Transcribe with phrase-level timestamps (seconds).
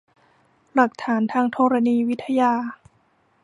[0.75, 2.53] หลักฐานทางธรณีวิทยา